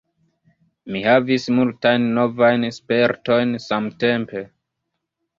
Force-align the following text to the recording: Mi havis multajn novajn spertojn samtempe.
Mi 0.93 1.01
havis 1.07 1.43
multajn 1.57 2.07
novajn 2.19 2.65
spertojn 2.77 3.53
samtempe. 3.67 4.43